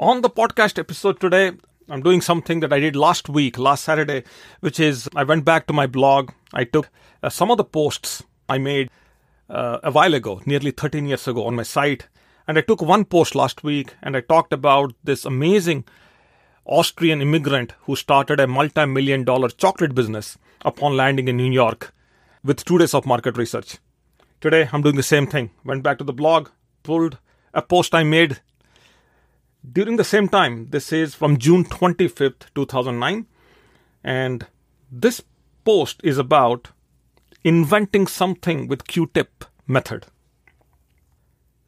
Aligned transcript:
On 0.00 0.20
the 0.20 0.30
podcast 0.30 0.78
episode 0.78 1.18
today, 1.18 1.50
I'm 1.88 2.02
doing 2.02 2.20
something 2.20 2.60
that 2.60 2.72
I 2.72 2.78
did 2.78 2.94
last 2.94 3.28
week, 3.28 3.58
last 3.58 3.82
Saturday, 3.82 4.22
which 4.60 4.78
is 4.78 5.08
I 5.16 5.24
went 5.24 5.44
back 5.44 5.66
to 5.66 5.72
my 5.72 5.88
blog. 5.88 6.30
I 6.54 6.62
took 6.62 6.88
uh, 7.20 7.28
some 7.30 7.50
of 7.50 7.56
the 7.56 7.64
posts 7.64 8.22
I 8.48 8.58
made 8.58 8.90
uh, 9.50 9.80
a 9.82 9.90
while 9.90 10.14
ago, 10.14 10.40
nearly 10.46 10.70
13 10.70 11.06
years 11.08 11.26
ago, 11.26 11.44
on 11.44 11.56
my 11.56 11.64
site. 11.64 12.06
And 12.46 12.56
I 12.56 12.60
took 12.60 12.80
one 12.80 13.06
post 13.06 13.34
last 13.34 13.64
week 13.64 13.96
and 14.00 14.16
I 14.16 14.20
talked 14.20 14.52
about 14.52 14.94
this 15.02 15.24
amazing 15.24 15.84
Austrian 16.64 17.20
immigrant 17.20 17.72
who 17.80 17.96
started 17.96 18.38
a 18.38 18.46
multi 18.46 18.86
million 18.86 19.24
dollar 19.24 19.48
chocolate 19.48 19.96
business 19.96 20.38
upon 20.64 20.96
landing 20.96 21.26
in 21.26 21.36
New 21.36 21.50
York 21.50 21.92
with 22.44 22.64
two 22.64 22.78
days 22.78 22.94
of 22.94 23.04
market 23.04 23.36
research. 23.36 23.78
Today, 24.40 24.68
I'm 24.72 24.82
doing 24.82 24.94
the 24.94 25.02
same 25.02 25.26
thing. 25.26 25.50
Went 25.64 25.82
back 25.82 25.98
to 25.98 26.04
the 26.04 26.12
blog, 26.12 26.50
pulled 26.84 27.18
a 27.52 27.62
post 27.62 27.96
I 27.96 28.04
made 28.04 28.40
during 29.72 29.96
the 29.96 30.04
same 30.04 30.28
time. 30.28 30.68
This 30.70 30.92
is 30.92 31.14
from 31.14 31.38
June 31.38 31.64
25th, 31.64 32.46
2009. 32.54 33.26
And 34.04 34.46
this 34.90 35.22
post 35.64 36.00
is 36.04 36.18
about 36.18 36.68
inventing 37.44 38.06
something 38.06 38.68
with 38.68 38.86
Q-tip 38.86 39.44
method. 39.66 40.06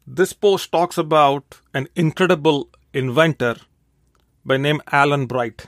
This 0.07 0.33
post 0.33 0.71
talks 0.71 0.97
about 0.97 1.61
an 1.73 1.87
incredible 1.95 2.69
inventor 2.93 3.55
by 4.43 4.57
name 4.57 4.81
Alan 4.91 5.27
Bright. 5.27 5.67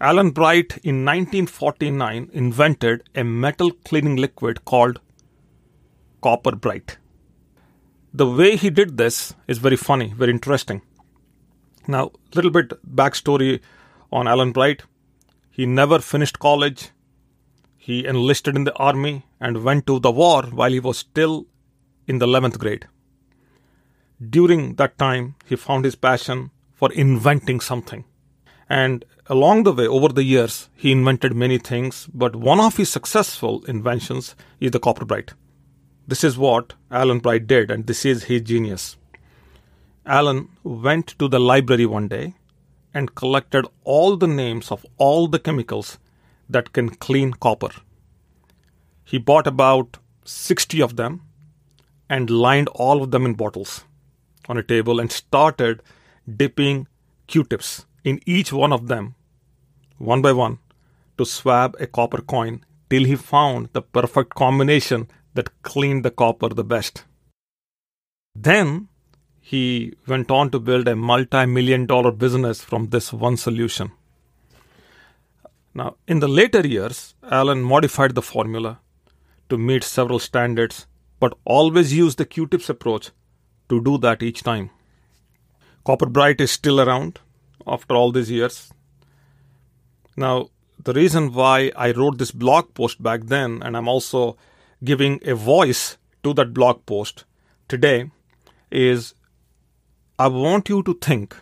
Alan 0.00 0.30
Bright 0.30 0.78
in 0.78 1.04
1949 1.04 2.30
invented 2.32 3.08
a 3.14 3.24
metal 3.24 3.70
cleaning 3.70 4.16
liquid 4.16 4.64
called 4.64 5.00
Copper 6.22 6.54
Bright. 6.56 6.98
The 8.16 8.30
way 8.30 8.54
he 8.54 8.70
did 8.70 8.96
this 8.96 9.34
is 9.48 9.58
very 9.58 9.74
funny, 9.74 10.12
very 10.16 10.30
interesting. 10.30 10.82
Now, 11.88 12.12
little 12.32 12.52
bit 12.52 12.68
backstory 12.86 13.60
on 14.12 14.28
Alan 14.28 14.52
Bright. 14.52 14.84
He 15.50 15.66
never 15.66 15.98
finished 15.98 16.38
college. 16.38 16.90
He 17.76 18.06
enlisted 18.06 18.54
in 18.54 18.62
the 18.62 18.74
army 18.76 19.26
and 19.40 19.64
went 19.64 19.88
to 19.88 19.98
the 19.98 20.12
war 20.12 20.44
while 20.44 20.70
he 20.70 20.78
was 20.78 20.96
still 20.96 21.46
in 22.06 22.18
the 22.18 22.26
11th 22.26 22.56
grade. 22.56 22.86
During 24.30 24.76
that 24.76 24.96
time, 24.96 25.34
he 25.44 25.56
found 25.56 25.84
his 25.84 25.96
passion 25.96 26.52
for 26.72 26.92
inventing 26.92 27.58
something. 27.58 28.04
And 28.68 29.04
along 29.26 29.64
the 29.64 29.72
way, 29.72 29.88
over 29.88 30.10
the 30.10 30.22
years, 30.22 30.68
he 30.76 30.92
invented 30.92 31.34
many 31.34 31.58
things, 31.58 32.08
but 32.14 32.36
one 32.36 32.60
of 32.60 32.76
his 32.76 32.90
successful 32.90 33.64
inventions 33.64 34.36
is 34.60 34.70
the 34.70 34.78
copper 34.78 35.04
bright. 35.04 35.34
This 36.06 36.22
is 36.22 36.36
what 36.36 36.74
Alan 36.90 37.18
Bright 37.18 37.46
did, 37.46 37.70
and 37.70 37.86
this 37.86 38.04
is 38.04 38.24
his 38.24 38.42
genius. 38.42 38.96
Alan 40.04 40.50
went 40.62 41.06
to 41.18 41.28
the 41.28 41.40
library 41.40 41.86
one 41.86 42.08
day 42.08 42.34
and 42.92 43.14
collected 43.14 43.66
all 43.84 44.16
the 44.16 44.26
names 44.26 44.70
of 44.70 44.84
all 44.98 45.28
the 45.28 45.38
chemicals 45.38 45.98
that 46.48 46.74
can 46.74 46.90
clean 46.90 47.32
copper. 47.32 47.70
He 49.02 49.16
bought 49.16 49.46
about 49.46 49.96
60 50.24 50.82
of 50.82 50.96
them 50.96 51.22
and 52.10 52.28
lined 52.28 52.68
all 52.68 53.02
of 53.02 53.10
them 53.10 53.24
in 53.24 53.32
bottles 53.32 53.84
on 54.46 54.58
a 54.58 54.62
table 54.62 55.00
and 55.00 55.10
started 55.10 55.82
dipping 56.36 56.86
Q 57.26 57.44
tips 57.44 57.86
in 58.04 58.20
each 58.26 58.52
one 58.52 58.74
of 58.74 58.88
them, 58.88 59.14
one 59.96 60.20
by 60.20 60.32
one, 60.32 60.58
to 61.16 61.24
swab 61.24 61.76
a 61.80 61.86
copper 61.86 62.20
coin 62.20 62.62
till 62.90 63.04
he 63.04 63.16
found 63.16 63.70
the 63.72 63.80
perfect 63.80 64.34
combination 64.34 65.08
that 65.34 65.62
cleaned 65.62 66.04
the 66.04 66.10
copper 66.10 66.48
the 66.48 66.64
best. 66.64 67.04
Then 68.34 68.88
he 69.40 69.94
went 70.06 70.30
on 70.30 70.50
to 70.50 70.58
build 70.58 70.88
a 70.88 70.96
multi 70.96 71.44
million 71.46 71.86
dollar 71.86 72.10
business 72.10 72.62
from 72.62 72.88
this 72.88 73.12
one 73.12 73.36
solution. 73.36 73.92
Now, 75.74 75.96
in 76.06 76.20
the 76.20 76.28
later 76.28 76.66
years, 76.66 77.14
Alan 77.30 77.62
modified 77.62 78.14
the 78.14 78.22
formula 78.22 78.80
to 79.48 79.58
meet 79.58 79.84
several 79.84 80.18
standards, 80.18 80.86
but 81.20 81.36
always 81.44 81.92
used 81.92 82.18
the 82.18 82.24
Q 82.24 82.46
tips 82.46 82.68
approach 82.68 83.10
to 83.68 83.82
do 83.82 83.98
that 83.98 84.22
each 84.22 84.42
time. 84.42 84.70
Copper 85.84 86.06
Bright 86.06 86.40
is 86.40 86.50
still 86.50 86.80
around 86.80 87.18
after 87.66 87.94
all 87.94 88.12
these 88.12 88.30
years. 88.30 88.72
Now, 90.16 90.48
the 90.82 90.92
reason 90.92 91.32
why 91.32 91.72
I 91.76 91.92
wrote 91.92 92.18
this 92.18 92.30
blog 92.30 92.72
post 92.74 93.02
back 93.02 93.24
then, 93.24 93.62
and 93.62 93.76
I'm 93.76 93.88
also 93.88 94.36
giving 94.84 95.20
a 95.24 95.34
voice 95.34 95.96
to 96.22 96.34
that 96.34 96.54
blog 96.54 96.84
post 96.86 97.24
today, 97.68 98.10
is 98.70 99.14
I 100.18 100.28
want 100.28 100.68
you 100.68 100.82
to 100.82 100.94
think 100.94 101.36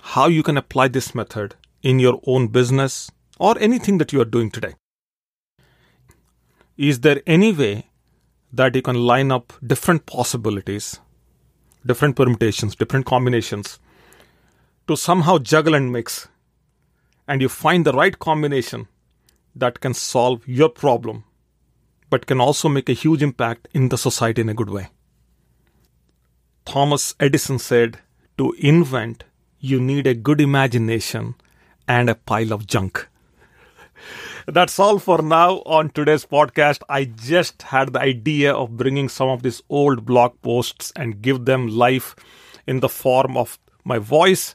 how 0.00 0.26
you 0.28 0.42
can 0.42 0.56
apply 0.56 0.88
this 0.88 1.14
method 1.14 1.54
in 1.82 1.98
your 1.98 2.20
own 2.26 2.48
business 2.48 3.10
or 3.38 3.58
anything 3.58 3.98
that 3.98 4.12
you 4.12 4.20
are 4.20 4.24
doing 4.24 4.50
today. 4.50 4.74
Is 6.76 7.00
there 7.00 7.22
any 7.26 7.52
way 7.52 7.86
that 8.52 8.74
you 8.74 8.82
can 8.82 8.96
line 8.96 9.32
up 9.32 9.52
different 9.66 10.06
possibilities, 10.06 11.00
different 11.84 12.16
permutations, 12.16 12.76
different 12.76 13.06
combinations 13.06 13.78
to 14.86 14.96
somehow 14.96 15.38
juggle 15.38 15.74
and 15.74 15.92
mix, 15.92 16.28
and 17.26 17.42
you 17.42 17.48
find 17.48 17.84
the 17.84 17.92
right 17.92 18.18
combination 18.18 18.88
that 19.54 19.80
can 19.80 19.94
solve 19.94 20.46
your 20.46 20.68
problem, 20.68 21.24
but 22.10 22.26
can 22.26 22.40
also 22.40 22.68
make 22.68 22.88
a 22.88 22.92
huge 22.94 23.22
impact 23.22 23.68
in 23.72 23.88
the 23.88 23.98
society 23.98 24.40
in 24.40 24.48
a 24.48 24.54
good 24.54 24.70
way? 24.70 24.88
Thomas 26.64 27.14
Edison 27.20 27.58
said, 27.58 27.98
To 28.38 28.54
invent, 28.58 29.24
you 29.60 29.80
need 29.80 30.06
a 30.06 30.14
good 30.14 30.40
imagination 30.40 31.34
and 31.88 32.10
a 32.10 32.14
pile 32.14 32.52
of 32.52 32.66
junk. 32.66 33.08
That's 34.46 34.78
all 34.78 34.98
for 34.98 35.22
now 35.22 35.62
on 35.66 35.90
today's 35.90 36.24
podcast. 36.24 36.82
I 36.88 37.04
just 37.04 37.62
had 37.62 37.92
the 37.92 38.00
idea 38.00 38.52
of 38.52 38.76
bringing 38.76 39.08
some 39.08 39.28
of 39.28 39.42
these 39.42 39.62
old 39.68 40.04
blog 40.04 40.40
posts 40.42 40.92
and 40.96 41.22
give 41.22 41.44
them 41.44 41.68
life 41.68 42.14
in 42.66 42.80
the 42.80 42.88
form 42.88 43.36
of 43.36 43.58
my 43.84 43.98
voice. 43.98 44.54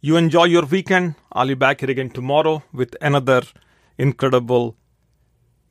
You 0.00 0.16
enjoy 0.16 0.44
your 0.44 0.64
weekend. 0.64 1.14
I'll 1.32 1.46
be 1.46 1.54
back 1.54 1.80
here 1.80 1.90
again 1.90 2.10
tomorrow 2.10 2.62
with 2.72 2.96
another 3.00 3.42
incredible, 3.98 4.76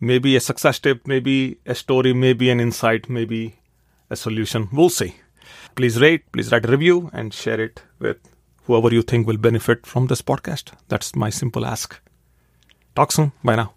maybe 0.01 0.35
a 0.35 0.41
success 0.41 0.79
tip, 0.79 1.07
maybe 1.07 1.59
a 1.65 1.75
story, 1.75 2.13
maybe 2.13 2.49
an 2.49 2.59
insight, 2.59 3.09
maybe 3.09 3.55
a 4.09 4.15
solution. 4.17 4.67
We'll 4.73 4.89
see. 4.89 5.15
Please 5.75 6.01
rate, 6.01 6.29
please 6.33 6.51
write 6.51 6.65
a 6.65 6.71
review, 6.71 7.09
and 7.13 7.33
share 7.33 7.61
it 7.61 7.81
with 7.99 8.17
whoever 8.65 8.93
you 8.93 9.01
think 9.01 9.27
will 9.27 9.37
benefit 9.37 9.85
from 9.85 10.07
this 10.07 10.21
podcast. 10.21 10.73
That's 10.89 11.15
my 11.15 11.29
simple 11.29 11.65
ask. 11.65 11.97
Talk 12.95 13.13
soon. 13.13 13.31
Bye 13.43 13.55
now. 13.55 13.73